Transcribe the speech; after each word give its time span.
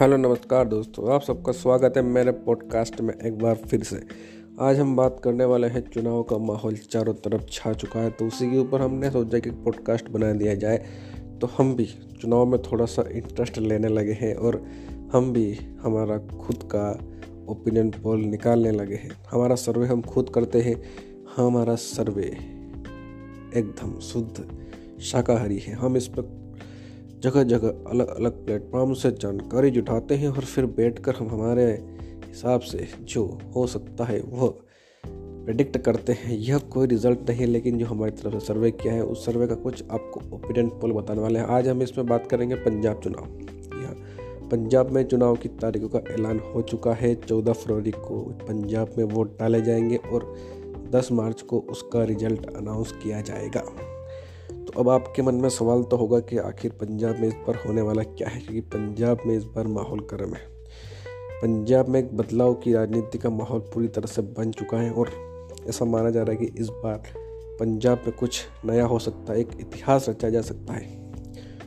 Hello, 0.00 0.16
नमस्कार 0.16 0.68
दोस्तों, 0.68 1.12
आप 1.12 1.22
सबका 1.22 1.52
स्वागत 1.52 1.96
है 1.96 2.02
मेरे 2.02 2.32
पॉडकास्ट 2.32 3.00
में 3.00 3.12
एक 3.14 3.38
बार 3.38 3.54
फिर 3.54 3.82
से। 3.82 4.00
आज 4.60 4.78
हम 4.78 4.96
बात 4.96 5.20
करने 5.24 5.44
वाले 5.44 5.66
हैं 5.66 5.80
चुनाव 5.90 6.22
का 6.22 6.38
माहौल 6.38 6.76
चारों 6.76 7.14
तरफ़ 7.14 7.42
छा 7.50 7.72
चुका 7.72 8.00
है 8.00 8.10
तो 8.10 8.26
उसी 8.26 8.50
के 8.50 8.58
ऊपर 8.58 8.80
हमने 8.80 9.10
सोचा 9.10 9.38
कि 9.38 9.50
पॉडकास्ट 9.50 10.08
बना 10.08 10.32
दिया 10.32 10.54
जाए 10.54 10.78
तो 11.40 11.50
हम 11.58 11.74
भी 11.76 11.84
चुनाव 12.20 12.46
में 12.46 12.62
थोड़ा 12.62 12.84
सा 12.84 13.04
इंटरेस्ट 13.10 13.58
लेने 13.58 13.88
लगे 13.88 14.12
हैं 14.12 14.34
और 14.34 14.62
हम 15.12 15.32
भी 15.32 15.52
हमारा 15.82 16.18
खुद 16.18 16.68
का 16.74 16.88
ओपिनियन 17.48 17.90
पोल 17.90 18.20
निकालने 18.20 18.70
लगे 18.70 18.94
हैं। 18.94 19.10
हमारा 19.30 19.54
सर्वे 19.54 19.86
हम 19.86 20.02
खुद 20.02 20.30
करते 20.34 20.60
हैं, 20.60 20.82
हमारा 21.36 21.74
सर्वे 21.74 22.36
एकदम 23.56 23.98
शुद्ध, 24.00 24.48
शाकाहारी 25.00 25.58
है। 25.58 25.74
हम 25.74 25.96
इस 25.96 26.06
पर 26.06 26.39
जगह 27.20 27.42
जगह 27.42 27.68
अलग 27.90 28.16
अलग 28.16 28.44
प्लेटफॉर्म 28.44 28.92
से 28.92 29.10
जानकारी 29.10 29.70
जुटाते 29.70 30.14
हैं 30.14 30.28
और 30.28 30.40
फिर 30.40 30.66
बैठकर 30.66 31.14
हम 31.14 31.28
हमारे 31.28 31.64
हिसाब 32.28 32.60
से 32.60 32.88
जो 33.00 33.38
हो 33.56 33.66
सकता 33.66 34.04
है 34.04 34.20
वह 34.20 34.54
प्रिडिक्ट 35.44 35.78
करते 35.78 36.12
हैं। 36.12 36.36
यह 36.38 36.58
कोई 36.58 36.86
रिज़ल्ट 36.86 37.18
नहीं 37.28 37.40
है 37.40 37.46
लेकिन 37.46 37.78
जो 37.78 37.86
हमारी 37.86 38.12
तरफ़ 38.12 38.34
से 38.34 38.46
सर्वे 38.46 38.70
किया 38.70 38.94
है, 38.94 39.04
उस 39.04 39.26
सर्वे 39.26 39.46
का 39.46 39.54
कुछ 39.54 39.84
आपको 39.90 40.36
ओपिनियन 40.36 40.68
पोल 40.68 40.92
बताने 40.92 41.20
वाले 41.20 41.38
हैं। 41.38 41.46
आज 41.46 41.68
हम 41.68 41.82
इसमें 41.82 42.06
बात 42.06 42.26
करेंगे 42.26 42.54
पंजाब 42.54 43.00
चुनाव। 43.00 43.24
यहाँ 43.82 43.94
पंजाब 44.48 44.90
में 44.90 45.04
चुनाव 45.04 45.36
की 45.36 45.48
तारीखों 45.48 45.88
का 45.88 45.98
ऐलान 45.98 46.40
हो 46.54 46.62
चुका 46.62 46.92
है। 46.92 47.14
चौदह 47.14 47.52
फरवरी 47.52 47.90
को 47.90 48.20
पंजाब 48.20 48.90
में 48.98 49.04
वोट 49.04 49.38
डाले 49.38 49.62
जाएँगे 49.62 49.96
और 49.96 50.36
दस 50.90 51.08
मार्च 51.12 51.42
को 51.42 51.58
उसका 51.58 52.04
रिज़ल्ट 52.04 52.56
अनाउंस 52.56 52.92
किया 52.92 53.20
जाएगा। 53.20 53.64
तो 54.70 54.80
अब 54.80 54.88
आपके 54.88 55.22
मन 55.22 55.34
में 55.34 55.48
सवाल 55.48 55.82
तो 55.82 55.96
होगा 55.96 56.20
कि 56.20 56.38
आखिर 56.38 56.70
पंजाब 56.70 57.18
में 57.20 57.28
इस 57.28 57.34
बार 57.34 57.56
होने 57.66 57.82
वाला 57.82 58.02
क्या 58.02 58.28
है? 58.28 58.40
क्योंकि 58.40 58.60
पंजाब 58.60 59.18
में 59.26 59.36
इस 59.36 59.44
बार 59.44 59.66
माहौल 59.66 60.00
गर्म 60.00 60.34
है। 60.34 60.42
पंजाब 61.42 61.88
में 61.88 62.00
एक 62.00 62.16
बदलाव 62.16 62.54
की 62.54 62.72
राजनीति 62.72 63.18
का 63.18 63.30
माहौल 63.30 63.60
पूरी 63.60 63.88
तरह 63.88 64.06
से 64.06 64.22
बन 64.22 64.50
चुका 64.50 64.78
है 64.78 64.90
और 64.90 65.10
ऐसा 65.68 65.84
माना 65.84 66.10
जा 66.10 66.22
रहा 66.22 66.30
है 66.30 66.46
कि 66.46 66.60
इस 66.60 66.68
बार 66.68 67.02
पंजाब 67.60 68.02
में 68.06 68.16
कुछ 68.16 68.42
नया 68.64 68.84
हो 68.84 68.98
सकता 68.98 69.32
है, 69.32 69.40
एक 69.40 69.48
इतिहास 69.60 70.08
रचा 70.08 70.30
जा 70.30 70.40
सकता 70.40 70.72
है। 70.72 71.12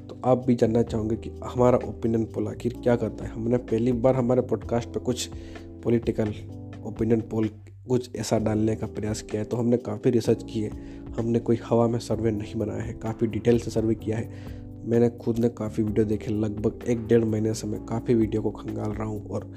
तो 0.07 0.21
आप 0.25 0.43
भी 0.47 0.55
जानना 0.55 0.81
चाहोगे 0.81 1.15
कि 1.15 1.29
हमारा 1.43 1.77
ओपिनियन 1.77 2.25
पोल 2.25 2.47
आखिर 2.47 2.73
क्या 2.83 2.95
करता 2.95 3.25
है? 3.25 3.31
हमने 3.31 3.57
पहली 3.57 3.91
बार 3.91 4.15
हमारे 4.15 4.41
पॉडकास्ट 4.41 4.89
पर 4.89 4.99
कुछ 4.99 5.29
पॉलिटिकल 5.83 6.33
ओपिनियन 6.85 7.21
पोल 7.21 7.49
कुछ 7.89 8.15
ऐसा 8.15 8.39
डालने 8.39 8.75
का 8.75 8.87
प्रयास 8.87 9.21
किया 9.21 9.41
है 9.41 9.47
तो 9.47 9.57
हमने 9.57 9.77
काफ़ी 9.77 10.11
रिसर्च 10.11 10.43
की 10.43 10.61
है। 10.61 11.02
हमने 11.17 11.39
कोई 11.39 11.59
हवा 11.65 11.87
में 11.87 11.99
सर्वे 11.99 12.31
नहीं 12.31 12.59
बनाया 12.59 12.83
है, 12.83 12.93
काफ़ी 12.93 13.27
डिटेल 13.27 13.59
से 13.59 13.71
सर्वे 13.71 13.95
किया 13.95 14.17
है। 14.17 14.61
मैंने 14.85 15.09
खुद 15.17 15.37
ने 15.39 15.49
काफ़ी 15.49 15.83
वीडियो 15.83 16.05
देखे, 16.05 16.31
लगभग 16.31 16.83
एक 16.89 17.05
डेढ़ 17.07 17.23
महीने 17.25 17.53
से 17.53 17.67
मैं 17.67 17.79
काफ़ी 17.85 18.13
वीडियो 18.13 18.41
को 18.41 18.51
खंगाल 18.51 18.91
रहा 18.91 19.07
हूँ 19.07 19.29
और 19.29 19.51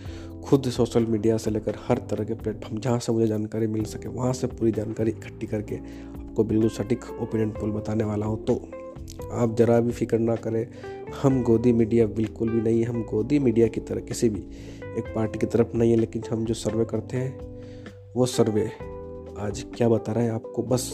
खुद 0.45 0.69
सोशल 0.71 1.07
मीडिया 1.07 1.37
से 1.37 1.51
लेकर 1.51 1.77
हर 1.87 1.99
तरह 2.11 2.25
के 2.25 2.35
प्लेटफॉर्म 2.35 2.79
जहाँ 2.81 2.99
से 2.99 3.13
मुझे 3.13 3.27
जानकारी 3.27 3.67
मिल 3.67 3.85
सके, 3.85 4.09
वहाँ 4.09 4.33
से 4.33 4.47
पूरी 4.47 4.73
जानकारी 4.73 5.11
इकट्ठी 5.11 5.47
करके 5.47 5.77
आपको 5.77 6.45
बिल्कुल 6.45 6.69
सटीक 6.69 7.05
ओपिनियन 7.13 7.51
पोल 7.51 7.71
बताने 7.71 8.05
वाला 8.05 8.27
हूँ। 8.27 8.45
तो 8.45 8.55
आप 9.33 9.57
ज़रा 9.59 9.81
भी 9.81 9.93
फ़िक्र 9.93 10.19
ना 10.19 10.35
करें, 10.37 10.67
हम 11.23 11.43
गोदी 11.43 11.73
मीडिया 11.73 12.07
बिल्कुल 12.07 12.51
भी 12.51 12.61
नहीं 12.61 12.85
हम 12.85 13.03
गोदी 13.03 13.39
मीडिया 13.39 13.67
की 13.69 13.81
तरह 13.81 14.01
किसी 14.01 14.29
भी 14.29 14.41
एक 14.99 15.13
पार्टी 15.15 15.39
की 15.39 15.47
तरफ़ 15.47 15.77
नहीं 15.77 15.91
है, 15.91 15.97
लेकिन 15.97 16.23
हम 16.31 16.45
जो 16.45 16.55
सर्वे 16.55 16.85
करते 16.85 17.17
हैं, 17.17 17.39
वो 18.17 18.27
सर्वे 18.27 18.71
आज 19.39 19.65
क्या 19.77 19.89
बता 19.89 20.13
रहा 20.13 20.25
है 20.25 20.31
आपको, 20.31 20.63
बस 20.63 20.91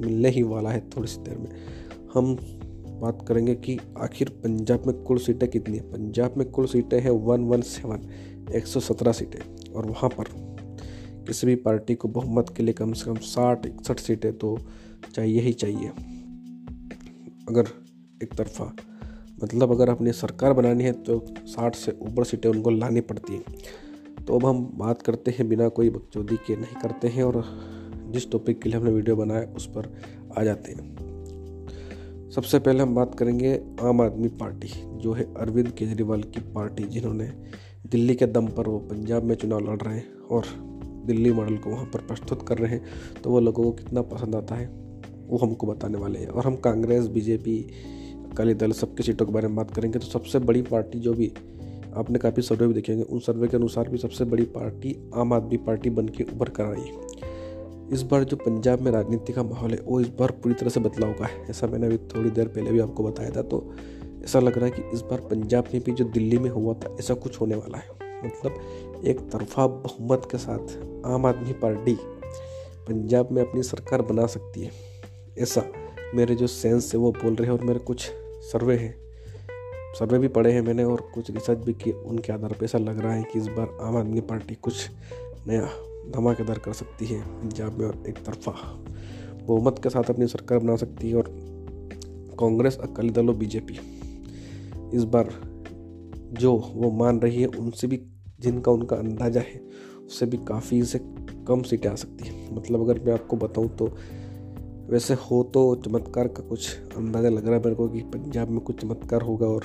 मिलने 0.00 0.28
ही 0.28 0.42
वाला 0.42 0.70
है 0.70 0.80
थोड़ी 0.88 1.08
सी 1.08 1.20
देर 1.20 1.38
में। 1.38 1.50
हम 2.14 2.36
बात 3.00 3.24
करेंगे 3.28 3.54
कि 3.54 3.78
आखिर 3.98 4.28
पंजाब 4.44 4.86
में 4.86 4.94
कुल 4.96 5.18
सीटें 5.18 5.48
कितनी 5.48 5.76
है? 5.76 5.82
पंजाब 5.82 6.34
में 6.36 6.50
कुल 6.50 6.66
सीटें 6.66 7.00
हैं 7.00 7.10
वन 7.10 7.44
वन 7.44 7.60
सेवन 7.60 8.08
एक 8.54 8.66
सौ 8.66 8.80
सत्रह 8.80 9.12
सीटें। 9.12 9.72
और 9.72 9.86
वहाँ 9.86 10.10
पर 10.10 10.24
किसी 11.26 11.46
भी 11.46 11.54
पार्टी 11.54 11.94
को 11.94 12.08
बहुमत 12.08 12.54
के 12.56 12.62
लिए 12.62 12.74
कम 12.74 12.92
से 12.92 13.04
कम 13.04 13.14
साठ, 13.14 13.66
इकसठ 13.66 14.00
सीटें 14.00 14.32
तो 14.38 14.58
चाहिए 15.14 15.40
ही 15.40 15.52
चाहिए। 15.52 15.88
अगर 17.48 17.68
एक 18.22 18.34
तरफा 18.34 18.72
मतलब 19.42 19.72
अगर 19.72 19.88
अपनी 19.88 20.12
सरकार 20.12 20.52
बनानी 20.52 20.84
है 20.84 20.92
तो 20.92 21.24
साठ 21.46 21.74
से 21.74 21.92
ऊपर 22.02 22.24
सीटें 22.24 22.48
उनको 22.48 22.70
लानी 22.70 23.00
पड़ती 23.00 23.32
हैं। 23.32 24.24
तो 24.24 24.38
अब 24.38 24.46
हम 24.46 24.64
बात 24.74 25.02
करते 25.02 25.30
हैं 25.30 25.48
बिना 25.48 25.68
कोई 25.68 25.90
बकचोदी 25.90 26.36
के, 26.36 26.56
नहीं 26.56 26.80
करते 26.82 27.08
हैं 27.08 27.24
और 27.24 27.44
जिस 28.12 28.30
टॉपिक 28.30 28.62
के 28.62 28.68
लिए 28.68 28.78
हमने 28.78 28.92
वीडियो 28.92 29.16
बनाया, 29.16 29.48
उस 29.56 29.66
पर 29.66 29.94
आ 30.38 30.44
जाते 30.44 30.72
हैं। 30.72 30.98
सबसे 32.30 32.58
पहले 32.58 32.80
हम 32.80 32.94
बात 32.94 33.14
करेंगे 33.14 33.60
आम 33.80 34.00
आदमी 34.00 34.28
पार्टी, 34.28 34.68
जो 34.98 35.12
है 35.12 35.34
अरविंद 35.34 35.70
केजरीवाल 35.70 36.22
की 36.22 36.40
पार्टी, 36.40 36.84
जिन्होंने 36.84 37.30
दिल्ली 37.90 38.14
के 38.14 38.26
दम 38.26 38.46
पर 38.46 38.68
वो 38.68 38.78
पंजाब 38.78 39.22
में 39.22 39.34
चुनाव 39.34 39.60
लड़ 39.60 39.80
रहे 39.82 39.94
हैं 39.94 40.18
और 40.18 40.44
दिल्ली 41.06 41.32
मॉडल 41.32 41.56
को 41.56 41.70
वहाँ 41.70 41.84
पर 41.84 41.98
प्रस्तुत 41.98 42.48
कर 42.48 42.58
रहे 42.58 42.70
हैं। 42.70 42.84
तो 43.24 43.30
वो 43.30 43.40
लोगों 43.40 43.64
को 43.64 43.70
कितना 43.72 44.02
पसंद 44.02 44.34
आता 44.34 44.54
है, 44.54 44.66
वो 45.26 45.38
हमको 45.38 45.66
बताने 45.66 45.98
वाले 45.98 46.18
हैं। 46.18 46.28
और 46.28 46.44
हम 46.44 46.56
कांग्रेस, 46.56 47.06
बीजेपी, 47.06 47.70
अकाली 48.32 48.54
दल, 48.54 48.72
सबकी 48.72 49.02
सीटों 49.02 49.26
के 49.26 49.32
बारे 49.32 49.48
में 49.48 49.56
बात 49.56 49.70
करेंगे। 49.70 49.98
तो 49.98 50.06
सबसे 50.06 50.38
बड़ी 50.38 50.62
पार्टी 50.62 50.98
जो 50.98 51.14
भी 51.14 51.32
आपने 51.96 52.18
काफ़ी 52.18 52.42
सर्वे 52.42 52.66
भी 52.66 52.74
देखेंगे 52.74 53.02
उन 53.02 53.18
सर्वे 53.18 53.48
के 53.48 53.56
अनुसार 53.56 53.88
भी 53.88 53.98
सबसे 53.98 54.24
बड़ी 54.24 54.44
पार्टी 54.44 55.10
आम 55.14 55.32
आदमी 55.32 55.56
पार्टी 55.56 55.90
बन 55.90 56.08
के 56.08 56.24
उभर 56.24 56.48
कर 56.48 56.64
आई। 56.64 56.90
इस 57.92 58.02
बार 58.02 58.24
जो 58.24 58.36
पंजाब 58.36 58.80
में 58.80 58.90
राजनीति 58.92 59.32
का 59.32 59.42
माहौल 59.42 59.70
है, 59.70 59.78
वो 59.80 60.00
इस 60.00 60.08
बार 60.08 60.30
पूरी 60.32 60.54
तरह 60.54 60.70
से 60.70 60.80
बदलाव 60.80 61.12
का 61.12 61.26
है। 61.26 61.46
ऐसा 61.50 61.66
मैंने 61.66 61.86
अभी 61.86 61.96
थोड़ी 62.08 62.30
देर 62.30 62.48
पहले 62.48 62.72
भी 62.72 62.80
आपको 62.80 63.04
बताया 63.04 63.30
था 63.30 63.42
तो 63.42 63.74
ऐसा 64.24 64.40
लग 64.40 64.56
रहा 64.58 64.64
है 64.64 64.70
कि 64.70 64.82
इस 64.92 65.00
बार 65.00 65.20
पंजाब 65.20 65.68
में 65.74 65.82
भी 65.84 65.92
जो 65.92 66.04
दिल्ली 66.04 66.38
में 66.38 66.50
हुआ 66.50 66.74
था, 66.74 66.96
ऐसा 67.00 67.14
कुछ 67.14 67.40
होने 67.40 67.54
वाला 67.54 67.78
है। 67.78 68.06
मतलब 68.24 69.04
एक 69.06 69.20
तरफा 69.30 69.66
बहुमत 69.66 70.28
के 70.30 70.38
साथ 70.38 70.76
आम 71.06 71.26
आदमी 71.26 71.52
पार्टी 71.52 71.96
पंजाब 72.88 73.28
में 73.32 73.42
अपनी 73.42 73.62
सरकार 73.62 74.02
बना 74.02 74.26
सकती 74.26 74.62
है। 74.62 74.70
ऐसा 75.38 75.62
मेरे 76.14 76.34
जो 76.34 76.46
सेंस 76.46 76.94
है, 76.94 77.00
वो 77.00 77.12
बोल 77.12 77.34
रहे 77.34 77.46
हैं 77.46 77.58
और 77.58 77.64
मेरे 77.64 77.78
कुछ 77.78 78.10
सर्वे 78.42 78.76
हैं। 78.76 78.94
सर्वे 79.98 80.18
भी 80.18 80.28
पढ़े 80.28 80.52
हैं 80.52 80.60
मैंने 80.60 80.84
और 80.84 81.00
कुछ 81.14 81.30
रिसर्च 81.30 81.58
भी 81.58 81.72
किए, 81.72 81.92
उनके 81.92 82.32
आधार 82.32 82.52
पर 82.52 82.64
ऐसा 82.64 82.78
लग 82.78 83.00
रहा 83.00 83.12
है 83.12 83.22
कि 83.22 83.38
इस 83.38 83.46
बार 83.48 83.76
आम 83.80 83.96
आदमी 83.96 84.20
पार्टी 84.20 84.54
कुछ 84.54 84.88
नया 85.48 85.68
धमाकेदार 86.10 86.58
कर 86.58 86.72
सकती 86.72 87.06
है 87.06 87.20
पंजाब 87.22 87.78
में 87.78 87.86
और 87.86 88.02
एक 88.08 88.18
तरफा। 88.18 88.52
बहुमत 89.46 89.80
के 89.82 89.90
साथ 89.90 90.10
अपनी 90.10 90.26
सरकार 90.26 90.58
बना 90.58 90.76
सकती 90.76 91.10
है 91.10 91.16
और 91.16 91.28
कांग्रेस, 92.40 92.78
अकाली 92.78 93.10
दल 93.10 93.28
और 93.28 93.36
बीजेपी। 93.36 93.78
इस 94.96 95.04
बार 95.04 95.28
जो 96.32 96.56
वो 96.74 96.90
मान 96.90 97.20
रही 97.20 97.40
है, 97.40 97.46
उनसे 97.48 97.86
भी 97.86 98.00
जिनका 98.40 98.72
उनका 98.72 98.96
अंदाज़ा 98.96 99.40
है, 99.40 99.60
उससे 100.06 100.26
भी 100.26 100.36
काफ़ी 100.36 100.82
से 100.82 101.00
कम 101.48 101.62
सीटें 101.62 101.88
आ 101.90 101.94
सकती 101.94 102.28
हैं। 102.28 102.56
मतलब 102.56 102.80
अगर 102.80 103.00
मैं 103.04 103.12
आपको 103.12 103.36
बताऊँ 103.36 103.68
तो 103.76 103.92
वैसे 104.90 105.14
हो 105.14 105.42
तो 105.44 105.74
चमत्कार 105.76 106.28
का 106.28 106.42
कुछ 106.42 106.76
अंदाज़ा 106.96 107.28
लग 107.28 107.46
रहा 107.46 107.54
है 107.54 107.60
मेरे 107.60 107.74
को 107.74 107.88
कि 107.88 108.00
पंजाब 108.00 108.48
में 108.48 108.60
कुछ 108.60 108.80
चमत्कार 108.80 109.22
होगा 109.22 109.46
और 109.46 109.64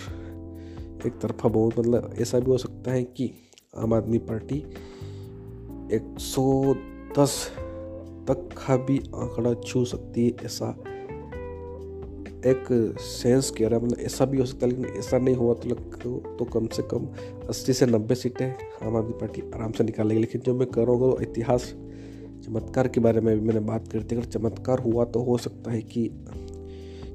एक 1.05 1.19
तरफा 1.19 1.49
बहुत 1.49 1.79
मतलब 1.79 2.13
ऐसा 2.19 2.39
भी 2.39 2.51
हो 2.51 2.57
सकता 2.57 2.91
है 2.91 3.03
कि 3.03 3.31
आम 3.77 3.93
आदमी 3.93 4.17
पार्टी 4.17 4.63
110 5.93 7.37
तक 8.27 8.49
का 8.57 8.77
भी 8.85 8.97
आंकड़ा 9.15 9.53
छू 9.61 9.83
सकती 9.85 10.25
है 10.25 10.45
ऐसा 10.45 10.75
एक 12.45 12.65
सेंस 12.99 13.49
कह 13.51 13.67
रहा 13.67 13.79
है 13.79 13.85
मतलब 13.85 13.99
ऐसा 13.99 14.25
भी 14.25 14.37
हो 14.37 14.45
सकता 14.45 14.65
है, 14.65 14.71
लेकिन 14.71 14.97
ऐसा 14.99 15.17
नहीं 15.17 15.35
हुआ 15.35 15.53
तो 15.53 15.69
लग 15.69 16.37
तो 16.37 16.45
कम 16.53 16.67
से 16.67 16.83
कम 16.91 17.07
80 17.49 17.73
से 17.73 17.85
90 17.87 18.15
सीटें 18.15 18.47
आम 18.87 18.95
आदमी 18.97 19.13
पार्टी 19.19 19.41
आराम 19.55 19.71
से 19.71 19.83
निकालेगी। 19.83 20.21
लेकिन 20.21 20.41
जो 20.41 20.53
मैं 20.55 20.67
कर 20.67 20.87
रहा 20.87 20.95
हूँ 20.95 21.21
इतिहास 21.21 21.73
चमत्कार 22.45 22.87
के 22.87 22.99
बारे 22.99 23.21
में 23.21 23.39
भी 23.39 23.45
मैंने 23.47 23.59
बात 23.61 23.87
करी 23.87 24.03
थी, 24.03 24.15
अगर 24.15 24.25
चमत्कार 24.25 24.79
हुआ 24.79 25.05
तो 25.05 25.19
हो 25.23 25.37
सकता 25.37 25.71
है 25.71 25.81
कि 25.81 26.09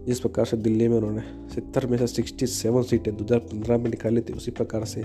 जिस 0.06 0.20
प्रकार 0.20 0.44
से 0.44 0.56
दिल्ली 0.56 0.88
में 0.88 0.96
उन्होंने 0.96 1.22
सत्तर 1.54 1.86
में 1.86 1.98
से 1.98 2.06
सिक्सटी 2.06 2.46
सेवन 2.46 2.82
सीटें 2.82 3.16
दो 3.16 3.24
हज़ार 3.24 3.38
पंद्रह 3.40 3.78
में 3.78 3.90
निकाली 3.90 4.20
थी, 4.20 4.32
उसी 4.32 4.50
प्रकार 4.50 4.84
से 4.84 5.04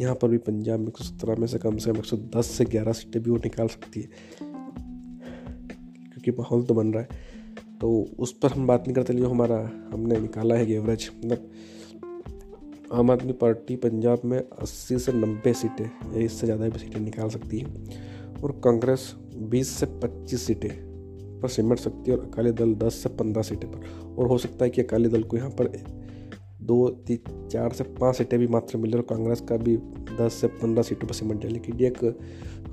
यहाँ 0.00 0.14
पर 0.14 0.28
भी 0.28 0.38
पंजाब 0.38 0.80
में 0.80 0.86
एक 0.88 0.96
सौ 0.98 1.04
सत्रह 1.04 1.36
में 1.36 1.46
से 1.46 1.58
कम 1.58 1.76
से 1.76 1.90
कम 1.90 1.98
एक 1.98 2.04
सौ 2.04 2.16
दस 2.36 2.46
से 2.46 2.64
ग्यारह 2.64 2.92
सीटें 2.92 3.22
भी 3.22 3.30
वो 3.30 3.36
निकाल 3.36 3.68
सकती 3.68 4.00
है। 4.00 4.08
क्योंकि 6.04 6.30
माहौल 6.30 6.62
तो 6.62 6.74
बन 6.74 6.92
रहा 6.92 7.02
है। 7.02 7.08
तो 7.80 7.90
उस 8.18 8.32
पर 8.32 8.52
हम 8.52 8.66
बात 8.66 8.82
नहीं 8.82 8.94
करते, 8.94 9.14
जो 9.14 9.28
हमारा 9.28 9.58
हमने 9.92 10.18
निकाला 10.20 10.54
है 10.54 10.70
एवरेज 10.72 11.10
मतलब 11.16 11.50
आम 12.92 13.10
आदमी 13.10 13.32
पार्टी 13.32 13.76
पंजाब 13.76 14.20
में 14.24 14.38
80 14.62 14.98
से 14.98 15.12
90 15.12 15.52
सीटें, 15.54 15.84
या 15.84 16.20
इससे 16.20 16.46
ज़्यादा 16.46 16.68
भी 16.68 16.78
सीटें 16.78 17.00
निकाल 17.00 17.28
सकती 17.28 17.58
है। 17.58 17.66
और 18.42 18.60
कांग्रेस 18.64 19.14
20 19.50 19.68
से 19.68 19.86
25 19.86 20.46
सीटें 20.46 20.70
पर 21.40 21.48
सिमट 21.48 21.78
सकती 21.78 22.10
है, 22.10 22.16
और 22.16 22.24
अकाली 22.24 22.50
दल 22.52 22.74
10 22.76 22.94
से 22.94 23.08
15 23.08 23.42
सीटें 23.42 23.70
पर। 23.70 24.14
और 24.14 24.26
हो 24.26 24.38
सकता 24.38 24.64
है 24.64 24.70
कि 24.70 24.82
अकाली 24.82 25.08
दल 25.08 25.22
को 25.22 25.36
यहाँ 25.36 25.50
पर 25.50 25.66
दो 26.62 26.88
तीन 27.06 27.48
चार 27.48 27.72
से 27.72 27.84
पाँच 27.84 28.16
सीटें 28.16 28.38
भी 28.40 28.46
मात्र 28.46 28.78
मिले 28.78 28.96
और 28.96 29.02
कांग्रेस 29.02 29.40
का 29.40 29.56
भी 29.56 29.76
दस 30.20 30.32
से 30.32 30.46
पंद्रह 30.46 30.82
सीटों 30.82 31.08
पर 31.08 31.14
सिमट 31.14 31.42
जाए 31.42 31.52
लेकिन 31.52 31.76
ये 31.76 31.86
एक 31.86 32.04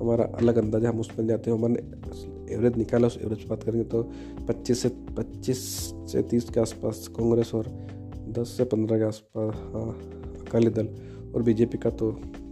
हमारा 0.02 0.24
अलग 0.24 0.58
अंदाज़ा 0.58 0.90
हम 0.90 1.00
उस 1.00 1.12
पर 1.12 1.24
जाते 1.24 1.52
हैं। 1.52 1.58
हमारे 1.58 2.54
एवरेज 2.54 2.78
निकाला 2.78 3.08
उस 3.08 3.18
एवरेज 3.22 3.46
बात 3.50 3.64
करेंगे 3.64 3.84
तो 3.84 4.04
पच्चीस 4.48 4.82
से 4.82 4.90
पच्चीस 4.90 5.60
से 6.12 6.22
तीस 6.22 6.50
के 6.50 6.60
आसपास 6.60 7.08
कांग्रेस 7.08 7.54
और 7.56 7.68
दस 8.30 8.54
से 8.58 8.64
पंद्रह 8.64 8.98
के 8.98 9.04
आसपास 9.04 9.56
हाँ 9.56 9.90
अकाली 10.42 10.70
दल 10.70 10.88
और 11.36 11.44
बीजेपी 11.44 11.78
का 11.78 11.90
तो 11.90 12.12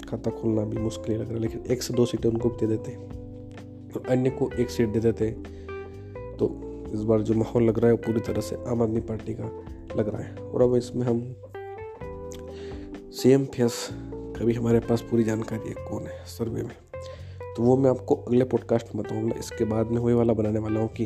खाता 0.10 0.32
खोलना 0.32 0.64
भी 0.64 0.78
मुश्किल 0.78 1.12
ही 1.12 1.22
लग 1.22 1.26
रहा 1.26 1.34
है। 1.34 1.40
लेकिन 1.40 1.64
एक 1.72 1.82
से 1.84 1.94
दो 1.94 2.06
सीटें 2.06 2.30
उनको 2.30 2.50
दे 2.50 2.68
देते 2.68 2.96
और 2.96 4.04
अन्य 4.10 4.30
को 4.30 4.50
एक 4.60 4.70
सीट 4.70 4.90
दे 4.90 5.00
देते 5.00 5.32
तो 6.40 6.50
इस 6.94 7.02
बार 7.02 7.22
जो 7.22 7.34
माहौल 7.34 7.64
लग 7.64 7.80
रहा 7.80 7.88
है 7.88 7.94
वो 7.94 8.02
पूरी 8.06 8.20
तरह 8.20 8.42
से 8.42 8.56
आम 8.68 8.82
आदमी 8.82 9.02
पार्टी 9.02 9.34
का 9.34 9.50
लग 9.96 10.10
रहा 10.10 10.22
है। 10.24 10.36
और 10.36 10.62
अब 10.62 10.76
इसमें 10.76 11.06
हम 11.06 11.36
सी 13.12 13.30
एम 13.30 13.48
का 13.56 14.46
भी 14.46 14.54
हमारे 14.54 14.80
पास 14.80 15.02
पूरी 15.02 15.24
जानकारी 15.24 15.70
है 15.70 15.76
कौन 15.90 16.04
है 16.04 16.26
सर्वे 16.26 16.64
में। 16.64 16.76
तो 17.58 17.64
वो 17.64 17.78
मैं 17.78 17.90
आपको 17.90 18.16
अगले 18.16 18.46
पॉडकास्ट 18.46 18.96
में 18.96 19.04
बताऊँगा। 19.04 19.36
इसके 19.40 19.66
बाद 19.66 19.88
में 19.88 20.02
वही 20.02 20.14
वाला 20.14 20.34
बनाने 20.34 20.60
वाला 20.60 20.80
हूँ 20.80 20.90
कि 20.90 21.06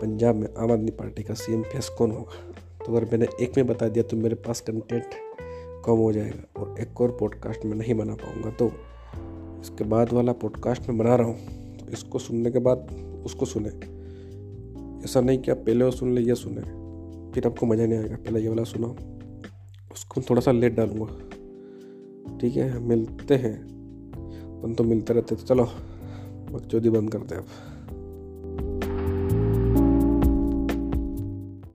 पंजाब 0.00 0.36
में 0.36 0.48
आम 0.58 0.72
आदमी 0.72 0.90
पार्टी 0.90 1.22
का 1.22 1.34
सी 1.34 1.52
एम 1.52 1.64
कौन 1.98 2.10
होगा। 2.10 2.52
तो 2.86 2.96
अगर 2.96 3.04
मैंने 3.04 3.26
एक 3.40 3.56
में 3.56 3.66
बता 3.66 3.88
दिया 3.88 4.04
तो 4.04 4.16
मेरे 4.16 4.34
पास 4.34 4.60
कंटेंट 4.60 5.04
कम 5.86 5.92
हो 5.92 6.12
जाएगा 6.12 6.60
और 6.60 6.80
एक 6.80 7.00
और 7.00 7.16
पॉडकास्ट 7.20 7.64
में 7.64 7.76
नहीं 7.76 7.94
बना 7.94 8.14
पाऊँगा। 8.14 8.50
तो 8.50 8.66
इसके 9.60 9.84
बाद 9.84 10.12
वाला 10.12 10.32
पॉडकास्ट 10.32 10.88
में 10.88 10.98
बना 10.98 11.16
रहा 11.16 11.26
हूँ। 11.26 11.76
तो 11.76 11.92
इसको 11.92 12.18
सुनने 12.18 12.50
के 12.50 12.58
बाद 12.58 12.88
उसको 13.26 13.46
सुने। 13.46 13.68
ऐसा 15.04 15.20
नहीं 15.20 15.38
कि 15.38 15.50
आप 15.50 15.56
पहले 15.56 15.84
वो 15.84 15.90
सुन 15.90 16.14
ले 16.14 16.20
ये 16.20 16.34
सुने। 16.34 16.83
फिर 17.34 17.46
आपको 17.46 17.66
मज़ा 17.66 17.86
नहीं 17.86 17.98
आएगा। 17.98 18.16
पहले 18.16 18.40
ये 18.40 18.48
वाला 18.48 18.64
सुनो। 18.64 18.88
उसको 19.92 20.20
थोड़ा 20.20 20.40
सा 20.40 20.52
लेट 20.52 20.74
डालूँगा। 20.74 22.38
ठीक 22.38 22.56
है, 22.56 22.78
मिलते 22.78 23.34
हैं। 23.34 23.54
अपन 24.58 24.74
तो 24.74 24.84
मिलते 24.84 25.14
रहते 25.14 25.36
तो 25.36 25.42
चलो 25.42 25.64
बकचोदी 26.52 26.90
बंद 26.90 27.12
करते 27.12 27.34
हैं 27.34 27.42
अब। 27.42 27.48